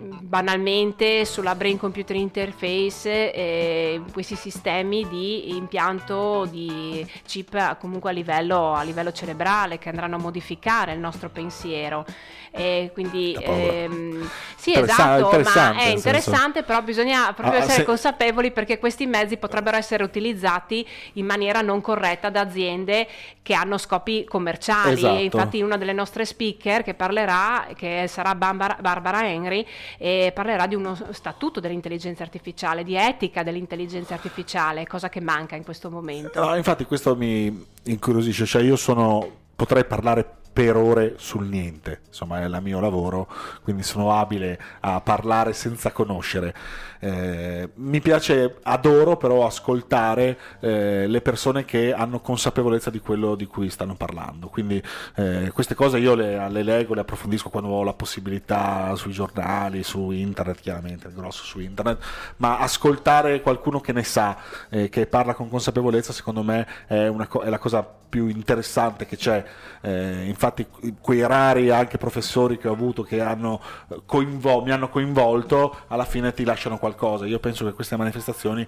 banalmente 0.00 1.24
sulla 1.24 1.54
brain 1.54 1.78
computer 1.78 2.16
interface 2.16 3.32
eh, 3.32 4.00
questi 4.12 4.34
sistemi 4.34 5.06
di 5.08 5.56
impianto 5.56 6.46
di 6.50 7.06
chip 7.26 7.54
eh, 7.54 7.76
comunque 7.78 8.10
a 8.10 8.12
livello, 8.12 8.72
a 8.74 8.82
livello 8.82 9.12
cerebrale 9.12 9.78
che 9.78 9.88
andranno 9.90 10.16
a 10.16 10.18
modificare 10.18 10.92
il 10.92 10.98
nostro 10.98 11.28
pensiero. 11.28 12.04
E 12.52 12.90
quindi 12.92 13.36
ehm, 13.40 14.28
sì 14.56 14.74
esatto 14.74 15.30
ma 15.54 15.76
è 15.76 15.86
interessante 15.86 16.64
però 16.64 16.82
bisogna 16.82 17.32
proprio 17.32 17.60
Ah, 17.60 17.62
essere 17.62 17.74
se- 17.76 17.84
consapevoli 17.84 18.50
perché 18.50 18.80
questi 18.80 19.06
mezzi 19.06 19.36
potrebbero 19.36 19.76
essere 19.76 20.02
utilizzati 20.02 20.84
in 21.12 21.26
maniera 21.26 21.60
non 21.60 21.80
corretta 21.80 22.28
da 22.28 22.40
aziende 22.40 23.06
che 23.42 23.54
hanno 23.54 23.78
scopi 23.78 24.24
commerciali. 24.24 24.94
Esatto. 24.94 25.20
infatti 25.20 25.62
una 25.62 25.76
delle 25.76 25.92
nostre 25.92 26.24
speaker 26.24 26.82
che 26.82 26.94
parlerà 26.94 27.68
che 27.76 28.06
sarà 28.08 28.34
Barbara 28.34 29.24
Henry 29.24 29.64
e 29.98 30.32
parlerà 30.34 30.66
di 30.66 30.74
uno 30.74 30.96
statuto 31.10 31.60
dell'intelligenza 31.60 32.22
artificiale 32.22 32.84
di 32.84 32.96
etica 32.96 33.42
dell'intelligenza 33.42 34.14
artificiale 34.14 34.86
cosa 34.86 35.08
che 35.08 35.20
manca 35.20 35.56
in 35.56 35.64
questo 35.64 35.90
momento. 35.90 36.42
No, 36.42 36.56
infatti 36.56 36.84
questo 36.84 37.16
mi 37.16 37.66
incuriosisce, 37.84 38.46
cioè 38.46 38.62
io 38.62 38.76
sono, 38.76 39.28
potrei 39.54 39.84
parlare 39.84 40.38
per 40.52 40.76
ore 40.76 41.14
sul 41.16 41.46
niente, 41.46 42.00
insomma 42.08 42.40
è 42.40 42.44
il 42.44 42.58
mio 42.60 42.80
lavoro, 42.80 43.28
quindi 43.62 43.82
sono 43.82 44.12
abile 44.12 44.60
a 44.80 45.00
parlare 45.00 45.52
senza 45.52 45.92
conoscere. 45.92 46.54
Eh, 46.98 47.70
mi 47.74 48.00
piace, 48.00 48.56
adoro 48.64 49.16
però 49.16 49.46
ascoltare 49.46 50.38
eh, 50.60 51.06
le 51.06 51.20
persone 51.20 51.64
che 51.64 51.94
hanno 51.94 52.20
consapevolezza 52.20 52.90
di 52.90 52.98
quello 52.98 53.36
di 53.36 53.46
cui 53.46 53.70
stanno 53.70 53.94
parlando, 53.94 54.48
quindi 54.48 54.82
eh, 55.14 55.50
queste 55.54 55.74
cose 55.74 55.98
io 55.98 56.14
le, 56.14 56.48
le 56.50 56.62
leggo, 56.62 56.94
le 56.94 57.00
approfondisco 57.02 57.48
quando 57.48 57.70
ho 57.70 57.82
la 57.84 57.94
possibilità 57.94 58.94
sui 58.96 59.12
giornali, 59.12 59.82
su 59.82 60.10
internet 60.10 60.60
chiaramente, 60.60 61.06
il 61.06 61.14
grosso 61.14 61.44
su 61.44 61.60
internet, 61.60 62.04
ma 62.38 62.58
ascoltare 62.58 63.40
qualcuno 63.40 63.80
che 63.80 63.92
ne 63.92 64.02
sa, 64.02 64.36
eh, 64.68 64.88
che 64.88 65.06
parla 65.06 65.34
con 65.34 65.48
consapevolezza, 65.48 66.12
secondo 66.12 66.42
me 66.42 66.66
è, 66.86 67.10
co- 67.28 67.40
è 67.40 67.48
la 67.48 67.58
cosa 67.58 67.98
più 68.10 68.26
interessante 68.26 69.06
che 69.06 69.16
c'è. 69.16 69.42
Eh, 69.80 70.26
infatti, 70.40 70.66
quei 71.02 71.26
rari 71.26 71.68
anche 71.68 71.98
professori 71.98 72.56
che 72.56 72.66
ho 72.66 72.72
avuto 72.72 73.02
che 73.02 73.20
hanno 73.20 73.60
eh, 73.90 74.00
coinvol- 74.06 74.62
mi 74.62 74.70
hanno 74.70 74.88
coinvolto, 74.88 75.80
alla 75.88 76.06
fine 76.06 76.32
ti 76.32 76.44
lasciano 76.44 76.78
qualcosa. 76.78 77.26
Io 77.26 77.38
penso 77.38 77.66
che 77.66 77.72
queste 77.72 77.96
manifestazioni, 77.96 78.66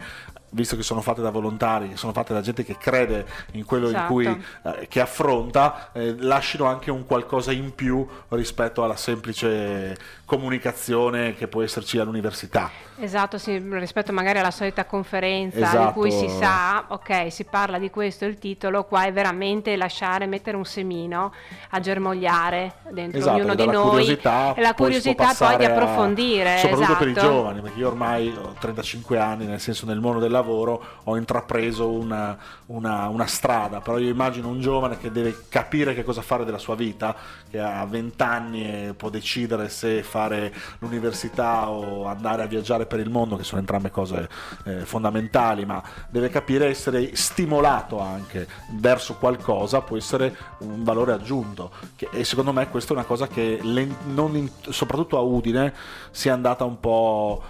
visto 0.53 0.77
che 0.77 0.83
sono 0.83 1.01
fatte 1.01 1.23
da 1.23 1.31
volontari, 1.31 1.97
sono 1.97 2.13
fatte 2.13 2.33
da 2.33 2.41
gente 2.41 2.65
che 2.65 2.77
crede 2.79 3.27
in 3.53 3.65
quello 3.65 3.89
in 3.89 3.95
Esatto. 3.95 4.13
cui 4.13 4.27
eh, 4.27 4.87
che 4.89 5.01
affronta, 5.01 5.91
eh, 5.93 6.15
lasciano 6.19 6.67
anche 6.67 6.91
un 6.91 7.07
qualcosa 7.07 7.53
in 7.53 7.75
più 7.75 8.07
rispetto 8.29 8.85
alla 8.85 8.97
semplice 8.97 9.97
comunicazione 10.25 11.35
che 11.35 11.49
può 11.49 11.63
esserci 11.63 11.99
all'università. 11.99 12.71
Esatto, 12.99 13.37
sì, 13.39 13.59
rispetto 13.59 14.13
magari 14.13 14.39
alla 14.39 14.51
solita 14.51 14.85
conferenza 14.85 15.59
in 15.59 15.65
Esatto. 15.65 15.93
cui 15.93 16.11
si 16.11 16.29
sa, 16.29 16.85
ok, 16.89 17.33
si 17.33 17.45
parla 17.45 17.79
di 17.79 17.91
questo, 17.91 18.27
il 18.27 18.39
titolo, 18.39 18.85
qua 18.85 19.05
è 19.05 19.13
veramente 19.13 19.75
lasciare, 19.77 20.27
mettere 20.27 20.57
un 20.57 20.65
semino 20.65 21.33
a 21.71 21.81
germogliare 21.81 22.75
dentro 22.91 23.19
Esatto, 23.19 23.37
ognuno 23.37 23.55
di 23.55 23.67
noi 23.67 23.89
curiosità 23.89 24.55
e 24.55 24.61
la 24.61 24.75
curiosità 24.75 25.15
poi 25.15 25.27
di 25.27 25.39
passare 25.39 25.67
a- 25.67 25.71
approfondire, 25.73 26.59
soprattutto 26.59 26.83
esatto. 26.83 26.99
per 26.99 27.09
i 27.09 27.15
giovani, 27.15 27.61
perché 27.61 27.79
io 27.79 27.89
ormai 27.89 28.29
ho 28.29 28.55
35 28.59 29.19
anni, 29.19 29.47
nel 29.47 29.61
senso 29.61 29.87
nel 29.87 29.99
mondo 30.01 30.19
del 30.21 30.31
lavoro 30.31 30.42
ho 30.51 31.17
intrapreso 31.17 31.91
una, 31.91 32.37
una, 32.67 33.09
una 33.09 33.27
strada, 33.27 33.81
però 33.81 33.99
io 33.99 34.09
immagino 34.09 34.49
un 34.49 34.61
giovane 34.61 34.99
che 34.99 35.11
deve 35.11 35.45
capire 35.49 35.95
che 35.95 36.05
cosa 36.05 36.23
fare 36.23 36.45
della 36.45 36.59
sua 36.59 36.75
vita, 36.75 37.15
che 37.51 37.61
ha 37.61 37.85
20 37.85 38.23
anni 38.23 38.65
e 38.65 38.95
può 38.95 39.09
decidere 39.11 39.69
se 39.69 40.03
fare 40.03 40.53
l'università 40.79 41.69
o 41.69 42.07
andare 42.07 42.43
a 42.43 42.47
viaggiare 42.47 42.87
per 42.87 43.01
il 43.01 43.11
mondo, 43.11 43.37
che 43.37 43.45
sono 43.45 43.61
entrambe 43.61 43.91
cose 43.91 44.29
eh, 44.65 44.85
fondamentali, 44.85 45.65
ma 45.65 45.83
deve 46.09 46.29
capire 46.29 46.67
essere 46.67 47.15
stimolato 47.15 47.99
anche 48.01 48.47
verso 48.71 49.17
qualcosa, 49.17 49.81
può 49.81 49.97
essere 49.97 50.37
un 50.59 50.83
valore 50.83 51.13
aggiunto. 51.13 51.71
Che, 51.97 52.09
e 52.13 52.25
secondo 52.25 52.53
me 52.53 52.69
questa 52.69 52.93
è 52.93 52.97
una 52.97 53.05
cosa 53.05 53.29
che 53.29 53.61
in, 53.63 54.51
soprattutto 54.69 55.19
a 55.19 55.21
Udine 55.21 55.73
si 56.11 56.29
è 56.29 56.31
andata 56.31 56.65
un 56.65 56.81
po' 56.81 57.43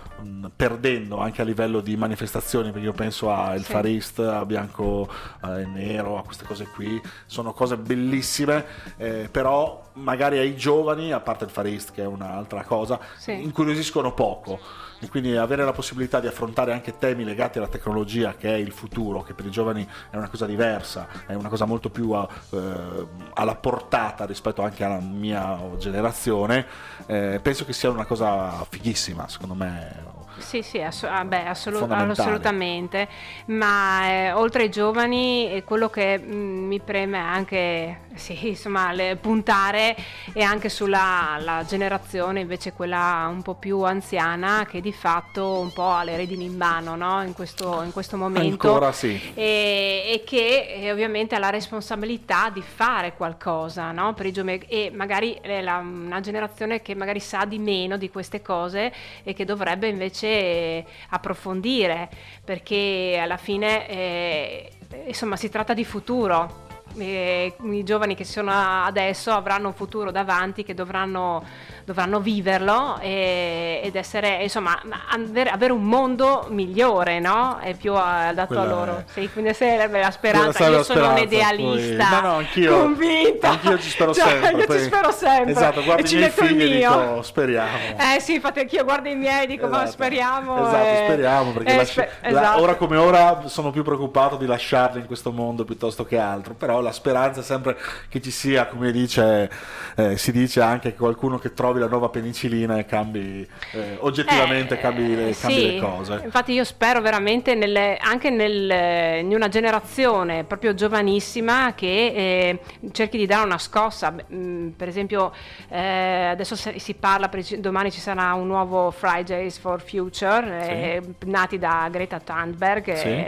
perdendo 0.54 1.18
anche 1.18 1.42
a 1.42 1.44
livello 1.44 1.80
di 1.80 1.96
manifestazioni 1.96 2.70
perché 2.70 2.86
io 2.86 2.92
penso 2.92 3.32
a 3.32 3.54
Il 3.54 3.64
sì. 3.64 3.72
Farist, 3.72 4.18
a 4.20 4.44
Bianco 4.44 5.08
e 5.42 5.64
Nero, 5.66 6.18
a 6.18 6.22
queste 6.22 6.44
cose 6.44 6.66
qui 6.66 7.00
sono 7.26 7.52
cose 7.52 7.76
bellissime 7.76 8.64
eh, 8.96 9.28
però 9.30 9.90
magari 9.94 10.38
ai 10.38 10.56
giovani 10.56 11.12
a 11.12 11.20
parte 11.20 11.44
il 11.44 11.50
Farist 11.50 11.92
che 11.92 12.02
è 12.02 12.06
un'altra 12.06 12.62
cosa 12.64 12.98
sì. 13.16 13.42
incuriosiscono 13.42 14.14
poco 14.14 14.58
e 15.02 15.08
quindi 15.08 15.36
avere 15.36 15.64
la 15.64 15.72
possibilità 15.72 16.20
di 16.20 16.28
affrontare 16.28 16.72
anche 16.72 16.96
temi 16.96 17.24
legati 17.24 17.58
alla 17.58 17.66
tecnologia 17.66 18.36
che 18.36 18.54
è 18.54 18.56
il 18.56 18.70
futuro, 18.70 19.22
che 19.22 19.34
per 19.34 19.44
i 19.44 19.50
giovani 19.50 19.86
è 20.10 20.16
una 20.16 20.28
cosa 20.28 20.46
diversa, 20.46 21.08
è 21.26 21.34
una 21.34 21.48
cosa 21.48 21.64
molto 21.64 21.90
più 21.90 22.12
a, 22.12 22.28
eh, 22.50 23.06
alla 23.34 23.56
portata 23.56 24.24
rispetto 24.26 24.62
anche 24.62 24.84
alla 24.84 25.00
mia 25.00 25.58
generazione, 25.76 26.64
eh, 27.06 27.40
penso 27.42 27.64
che 27.64 27.72
sia 27.72 27.90
una 27.90 28.04
cosa 28.04 28.64
fighissima, 28.68 29.26
secondo 29.26 29.54
me 29.54 30.11
sì, 30.38 30.62
sì, 30.62 30.80
ass- 30.80 31.04
ah, 31.04 31.24
beh, 31.24 31.46
assolut- 31.48 31.90
assolutamente, 31.90 33.08
ma 33.46 34.06
eh, 34.08 34.32
oltre 34.32 34.62
ai 34.64 34.70
giovani 34.70 35.52
eh, 35.52 35.64
quello 35.64 35.88
che 35.88 36.18
mh, 36.18 36.34
mm, 36.34 36.66
mi 36.66 36.80
preme 36.80 37.18
anche 37.18 38.00
sì, 38.14 38.48
insomma, 38.48 38.92
le, 38.92 39.16
puntare 39.16 39.96
è 40.32 40.42
anche 40.42 40.68
sulla 40.68 41.64
generazione 41.66 42.40
invece 42.40 42.72
quella 42.72 43.28
un 43.30 43.42
po' 43.42 43.54
più 43.54 43.82
anziana 43.82 44.66
che 44.68 44.80
di 44.80 44.92
fatto 44.92 45.58
un 45.58 45.72
po' 45.72 45.90
ha 45.90 46.02
le 46.02 46.16
redini 46.16 46.44
in 46.44 46.56
mano 46.56 46.94
no? 46.94 47.22
in, 47.22 47.32
questo, 47.32 47.82
in, 47.82 47.92
questo, 47.92 48.16
momento 48.16 48.68
Ancora 48.68 48.92
sì. 48.92 49.18
e, 49.34 50.04
e 50.12 50.22
che 50.24 50.80
eh, 50.80 50.92
ovviamente 50.92 51.34
ha 51.34 51.38
la 51.38 51.50
responsabilità 51.50 52.50
di 52.50 52.62
fare 52.62 53.14
qualcosa 53.14 53.92
no? 53.92 54.14
per 54.14 54.26
i 54.26 54.32
giovani 54.32 54.58
e 54.66 54.90
magari 54.92 55.38
è 55.40 55.60
la, 55.60 55.78
una 55.78 56.20
generazione 56.20 56.82
che 56.82 56.94
magari 56.94 57.20
sa 57.20 57.44
di 57.44 57.58
meno 57.58 57.96
di 57.96 58.10
queste 58.10 58.42
cose 58.42 58.92
e 59.22 59.32
che 59.32 59.44
dovrebbe 59.44 59.88
invece 59.88 60.84
approfondire 61.08 62.10
perché 62.44 63.18
alla 63.20 63.36
fine 63.36 63.88
eh, 63.88 64.72
insomma 65.06 65.36
si 65.36 65.48
tratta 65.48 65.74
di 65.74 65.84
futuro 65.84 66.71
eh, 66.96 67.54
i 67.60 67.84
giovani 67.84 68.14
che 68.14 68.24
sono 68.24 68.50
adesso 68.52 69.30
avranno 69.32 69.68
un 69.68 69.74
futuro 69.74 70.10
davanti 70.10 70.64
che 70.64 70.74
dovranno 70.74 71.42
dovranno 71.84 72.20
viverlo 72.20 72.98
e, 73.00 73.80
ed 73.82 73.96
essere, 73.96 74.42
insomma, 74.42 74.80
avere, 75.10 75.72
un 75.72 75.82
mondo 75.82 76.46
migliore, 76.50 77.18
no? 77.18 77.58
È 77.58 77.74
più 77.74 77.94
adatto 77.94 78.46
Quella 78.46 78.62
a 78.62 78.66
loro. 78.66 78.98
È... 78.98 79.04
Sì, 79.12 79.30
quindi 79.32 79.54
sarebbe 79.54 80.00
la 80.00 80.10
speranza. 80.10 80.68
Io 80.68 80.82
sono 80.82 81.10
un 81.10 81.18
idealista. 81.18 82.06
Poi... 82.08 82.20
No, 82.20 82.28
no, 82.28 82.34
anch'io. 82.36 82.78
Convinta. 82.78 83.48
Anch'io 83.50 83.78
ci 83.78 83.88
spero 83.88 84.12
cioè, 84.14 84.28
sempre. 84.28 84.60
Io 84.60 84.66
poi... 84.66 84.78
ci 84.78 84.84
spero 84.84 85.10
sempre. 85.12 85.52
Esatto, 85.52 85.82
guardi 85.82 86.12
i 86.12 86.16
miei 86.16 86.30
figli 86.30 86.62
e 86.62 86.76
dico, 86.78 87.22
speriamo. 87.22 87.70
Eh 88.14 88.20
sì, 88.20 88.34
infatti 88.34 88.60
anch'io 88.60 88.84
guardo 88.84 89.08
i 89.08 89.14
miei 89.14 89.44
e 89.44 89.46
dico, 89.46 89.66
esatto. 89.66 89.84
ma 89.84 89.86
speriamo. 89.90 90.66
Esatto, 90.68 90.86
e... 90.86 91.02
speriamo, 91.04 91.52
perché 91.52 91.84
sper- 91.84 92.10
esatto. 92.20 92.56
la... 92.56 92.60
ora 92.60 92.74
come 92.74 92.96
ora 92.96 93.42
sono 93.46 93.70
più 93.70 93.82
preoccupato 93.82 94.36
di 94.36 94.46
lasciarli 94.46 95.00
in 95.00 95.06
questo 95.06 95.32
mondo 95.32 95.64
piuttosto 95.64 96.04
che 96.04 96.18
altro, 96.18 96.54
però 96.54 96.80
la 96.82 96.92
speranza 96.92 97.42
sempre 97.42 97.76
che 98.08 98.20
ci 98.20 98.30
sia, 98.30 98.66
come 98.66 98.92
dice, 98.92 99.50
eh, 99.96 100.16
si 100.16 100.32
dice 100.32 100.60
anche 100.60 100.90
che 100.90 100.96
qualcuno 100.96 101.38
che 101.38 101.54
trovi 101.54 101.80
la 101.80 101.86
nuova 101.86 102.08
penicillina 102.08 102.78
e 102.78 102.84
cambi 102.84 103.46
eh, 103.72 103.96
oggettivamente 104.00 104.74
eh, 104.74 104.78
cambi, 104.78 105.14
le, 105.14 105.36
cambi 105.38 105.54
sì, 105.54 105.72
le, 105.72 105.80
cose. 105.80 106.20
Infatti 106.24 106.52
io 106.52 106.64
spero 106.64 107.00
veramente 107.00 107.54
nelle, 107.54 107.96
anche 107.96 108.30
nel, 108.30 109.22
in 109.22 109.34
una 109.34 109.48
generazione 109.48 110.44
proprio 110.44 110.74
giovanissima 110.74 111.74
che 111.74 111.86
eh, 111.86 112.58
cerchi 112.92 113.16
di 113.16 113.26
dare 113.26 113.44
una 113.44 113.58
scossa. 113.58 114.14
Mm, 114.32 114.70
per 114.70 114.88
esempio 114.88 115.32
eh, 115.68 116.26
adesso 116.30 116.56
si 116.56 116.94
parla, 116.94 117.30
domani 117.58 117.90
ci 117.90 118.00
sarà 118.00 118.34
un 118.34 118.46
nuovo 118.46 118.90
Fridays 118.90 119.58
for 119.58 119.80
Future, 119.80 120.62
sì. 120.64 120.70
Eh, 120.70 121.02
nati 121.26 121.58
da 121.58 121.88
Greta 121.90 122.20
Thunberg, 122.20 122.92
sì. 122.94 123.24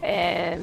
Eh, 0.00 0.58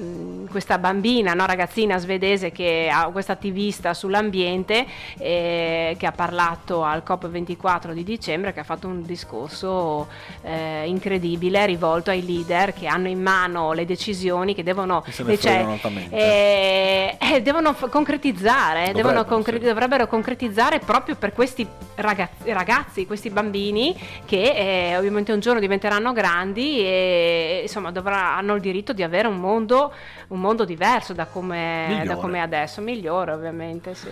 questa 0.50 0.78
bambina, 0.78 1.34
no, 1.34 1.46
ragazzina 1.46 1.98
svedese 1.98 2.31
che 2.52 2.90
ha 2.92 3.10
questa 3.12 3.34
attivista 3.34 3.94
sull'ambiente 3.94 4.86
che 5.18 5.98
ha 6.02 6.12
parlato 6.12 6.84
al 6.84 7.04
COP24 7.06 7.92
di 7.94 8.02
di 8.04 8.04
dicembre 8.04 8.54
che 8.54 8.60
ha 8.60 8.64
fatto 8.64 8.88
un 8.88 9.04
discorso 9.04 10.08
eh, 10.42 10.84
incredibile 10.86 11.66
rivolto 11.66 12.10
ai 12.10 12.26
leader 12.26 12.74
che 12.74 12.88
hanno 12.88 13.08
in 13.08 13.22
mano 13.22 13.74
le 13.74 13.86
decisioni 13.86 14.54
che 14.54 14.64
devono, 14.64 15.04
cioè, 15.40 15.66
eh, 16.10 17.18
eh, 17.20 17.42
devono 17.42 17.74
f- 17.74 17.90
concretizzare, 17.90 18.92
devono 18.94 19.24
concre- 19.26 19.60
sì. 19.60 19.66
dovrebbero 19.66 20.08
concretizzare 20.08 20.80
proprio 20.80 21.16
per 21.16 21.34
questi 21.34 21.66
ragazzi, 21.96 22.52
ragazzi 22.52 23.06
questi 23.06 23.30
bambini 23.30 23.96
che 24.26 24.92
eh, 24.92 24.98
ovviamente 24.98 25.32
un 25.32 25.40
giorno 25.40 25.60
diventeranno 25.60 26.14
grandi 26.14 26.80
e 26.80 27.60
insomma 27.64 27.92
dovrà, 27.92 28.36
hanno 28.36 28.56
il 28.56 28.62
diritto 28.62 28.94
di 28.94 29.04
avere 29.04 29.28
un 29.28 29.38
mondo, 29.38 29.94
un 30.30 30.40
mondo 30.40 30.66
diverso 30.66 31.14
da 31.14 31.26
come, 31.26 32.04
da 32.06 32.16
come 32.22 32.42
adesso, 32.42 32.82
migliore 32.82 33.32
ovviamente. 33.32 33.94
Sì. 33.96 34.10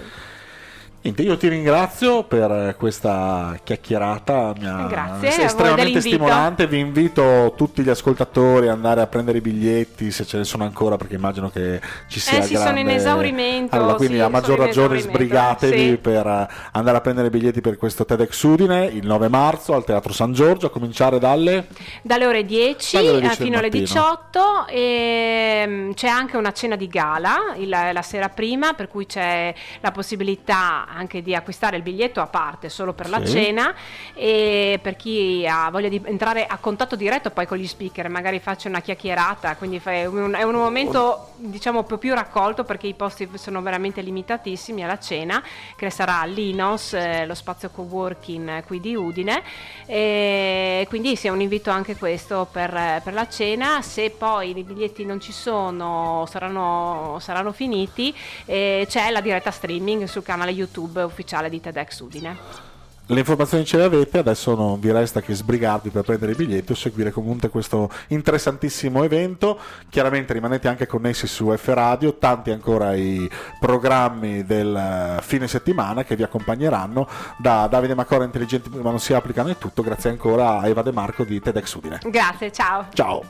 Niente, 1.02 1.22
io 1.22 1.38
ti 1.38 1.48
ringrazio 1.48 2.24
per 2.24 2.76
questa 2.78 3.58
chiacchierata, 3.64 4.54
mi 4.60 4.88
Grazie, 4.90 5.46
estremamente 5.46 6.02
stimolante. 6.02 6.68
Vi 6.68 6.78
invito 6.78 7.54
tutti 7.56 7.84
gli 7.84 7.90
ascoltatori 7.90 8.68
ad 8.68 8.74
andare 8.74 9.00
a 9.00 9.08
prendere 9.08 9.38
i 9.38 9.42
biglietti 9.42 10.12
se 10.12 10.26
ce 10.26 10.36
ne 10.36 10.44
sono 10.44 10.66
ancora, 10.66 10.98
perché 10.98 11.16
immagino 11.16 11.50
che 11.50 11.80
ci 12.10 12.20
sia. 12.20 12.40
Eh 12.40 12.42
sì, 12.42 12.52
grande... 12.52 12.68
sono 12.68 12.80
in 12.82 12.90
esaurimento. 12.90 13.78
Allora, 13.78 13.94
quindi 13.94 14.16
sì, 14.16 14.22
a 14.22 14.28
maggior 14.28 14.58
ragione 14.58 15.00
sbrigatevi 15.00 15.90
sì. 15.90 15.98
per 15.98 16.50
andare 16.74 16.98
a 16.98 17.00
prendere 17.00 17.28
i 17.28 17.30
biglietti 17.30 17.62
per 17.62 17.78
questo 17.78 18.04
TEDx 18.04 18.44
Udine 18.44 18.88
il 18.88 19.06
9 19.06 19.30
marzo 19.30 19.74
al 19.76 19.86
Teatro 19.86 20.12
San 20.12 20.34
Giorgio, 20.34 20.66
a 20.66 20.70
cominciare 20.70 21.18
dalle, 21.18 21.68
dalle 22.02 22.26
ore 22.26 22.44
10, 22.44 22.98
dalle 22.98 23.10
ore 23.10 23.20
10 23.22 23.36
fino 23.42 23.58
alle 23.58 23.70
18. 23.70 24.68
E 24.68 25.64
mm, 25.66 25.92
c'è 25.92 26.10
anche 26.10 26.36
una 26.36 26.52
cena 26.52 26.76
di 26.76 26.90
gala 26.90 27.54
il, 27.56 27.70
la 27.70 28.02
sera 28.02 28.28
prima, 28.28 28.74
per 28.74 28.90
cui 28.90 29.06
c'è 29.06 29.54
la 29.80 29.92
possibilità 29.92 30.88
anche 30.94 31.22
di 31.22 31.36
acquistare 31.36 31.78
il 31.78 31.84
biglietto 31.84 32.22
a 32.22 32.28
parte 32.28 32.70
solo 32.70 32.94
per 32.94 33.06
sì. 33.06 33.12
la 33.12 33.26
cena. 33.26 33.76
E 34.14 34.80
per 34.82 34.96
chi 34.96 35.46
ha 35.48 35.70
voglia 35.70 35.90
di 35.90 36.02
entrare 36.06 36.46
a 36.46 36.58
contatto 36.58 36.96
diretto 36.96 37.30
poi 37.32 37.46
con 37.46 37.58
gli 37.58 37.68
speaker, 37.68 38.10
magari 38.10 38.40
faccio 38.40 38.68
una 38.68 38.82
chiacchierata, 38.82 39.56
quindi 39.56 39.82
è 39.84 40.06
un, 40.06 40.34
è 40.34 40.44
un 40.44 40.56
momento 40.56 41.32
diciamo 41.36 41.84
più 41.84 42.14
raccolto 42.14 42.64
perché 42.64 42.88
i 42.88 42.94
posti 42.94 43.30
sono 43.36 43.62
veramente 43.62 44.02
limitatissimi 44.02 44.84
alla 44.84 45.00
cena 45.00 45.44
che 45.76 45.90
sarà 45.90 46.22
all'Inos, 46.22 46.94
eh, 46.94 47.26
lo 47.26 47.36
spazio 47.36 47.70
co-working 47.70 48.64
qui 48.66 48.80
di 48.80 48.96
Udine. 48.96 49.44
E 49.86 50.86
quindi 50.90 51.16
sì, 51.16 51.28
è 51.28 51.30
un 51.30 51.42
invito 51.42 51.72
anche 51.72 51.96
questo 51.96 52.48
per, 52.52 53.02
per 53.04 53.14
la 53.14 53.28
cena, 53.28 53.82
se 53.82 54.10
poi 54.12 54.58
i 54.58 54.64
biglietti 54.64 55.06
non 55.06 55.20
ci 55.20 55.32
sono 55.32 56.26
saranno, 56.28 57.18
saranno 57.20 57.52
finiti 57.52 58.16
eh, 58.46 58.86
c'è 58.88 59.10
la 59.10 59.22
diretta 59.22 59.52
streaming 59.52 60.06
sul 60.06 60.24
canale 60.24 60.52
YouTube 60.52 60.79
YouTube 60.80 61.04
ufficiale 61.04 61.50
di 61.50 61.60
TEDx 61.60 62.00
Udine. 62.00 62.68
Le 63.12 63.18
informazioni 63.18 63.66
ce 63.66 63.78
le 63.78 63.86
avete, 63.86 64.20
adesso 64.20 64.54
non 64.54 64.80
vi 64.80 64.92
resta 64.92 65.20
che 65.20 65.34
sbrigarvi 65.34 65.90
per 65.90 66.04
prendere 66.04 66.34
i 66.34 66.36
biglietti 66.36 66.74
o 66.74 66.76
seguire 66.76 67.12
comunque 67.12 67.50
questo 67.50 67.90
interessantissimo 68.10 69.04
evento. 69.04 69.58
Chiaramente 69.90 70.34
rimanete 70.34 70.68
anche 70.68 70.86
connessi 70.86 71.26
su 71.26 71.52
F 71.52 71.70
Radio, 71.70 72.18
tanti 72.18 72.52
ancora 72.52 72.94
i 72.94 73.28
programmi 73.60 74.44
del 74.46 75.18
fine 75.22 75.48
settimana 75.48 76.04
che 76.04 76.16
vi 76.16 76.22
accompagneranno 76.22 77.08
da 77.40 77.66
Davide 77.66 77.96
Macora 77.96 78.26
Intelligenti 78.26 78.70
ma 78.70 78.92
non 78.92 79.00
si 79.00 79.14
applicano 79.14 79.50
e 79.50 79.58
tutto, 79.58 79.82
grazie 79.82 80.12
ancora 80.12 80.60
a 80.60 80.68
Eva 80.68 80.84
De 80.84 80.92
Marco 80.92 81.24
di 81.24 81.40
TEDx 81.40 81.74
Udine. 81.74 82.00
Grazie, 82.04 82.52
ciao. 82.52 82.86
Ciao. 82.94 83.24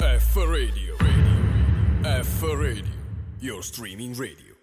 F 0.00 0.34
Radio. 0.34 0.96
F 2.02 2.42
Radio. 2.42 3.03
Your 3.44 3.62
streaming 3.62 4.14
radio. 4.14 4.53